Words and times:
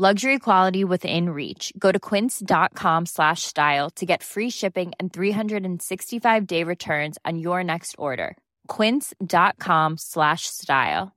Luxury 0.00 0.38
quality 0.38 0.82
within 0.82 1.28
reach. 1.28 1.74
Go 1.78 1.92
to 1.92 1.98
quince.com 2.00 3.04
slash 3.04 3.42
style 3.42 3.90
to 3.96 4.06
get 4.06 4.22
free 4.22 4.48
shipping 4.48 4.92
and 4.98 5.12
365-day 5.12 6.64
returns 6.64 7.18
on 7.26 7.38
your 7.38 7.62
next 7.62 7.96
order. 7.98 8.38
quince.com 8.66 9.98
slash 9.98 10.46
style. 10.46 11.12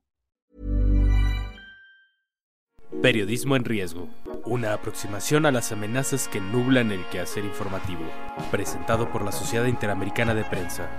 Periodismo 3.00 3.56
en 3.56 3.64
riesgo. 3.64 4.08
Una 4.44 4.74
aproximación 4.74 5.46
a 5.46 5.50
las 5.50 5.72
amenazas 5.72 6.28
que 6.28 6.42
nublan 6.42 6.92
el 6.92 7.06
quehacer 7.06 7.46
informativo. 7.46 8.04
Presentado 8.50 9.10
por 9.10 9.24
la 9.24 9.32
Sociedad 9.32 9.64
Interamericana 9.64 10.34
de 10.34 10.44
Prensa. 10.44 10.90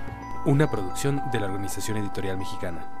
Una 0.44 0.68
producción 0.68 1.22
de 1.30 1.38
la 1.38 1.46
Organización 1.46 1.98
Editorial 1.98 2.36
Mexicana. 2.36 2.95